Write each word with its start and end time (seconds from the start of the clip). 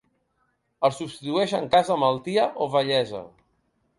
El 0.89 0.93
substitueix 0.99 1.53
en 1.59 1.69
cas 1.77 1.93
de 1.93 1.99
malaltia 2.05 2.47
o 2.65 2.71
vellesa. 2.79 3.25